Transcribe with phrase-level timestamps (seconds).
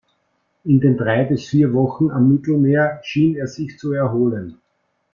[0.63, 4.57] In den drei bis vier Wochen am Mittelmeer schien er sich zu erholen.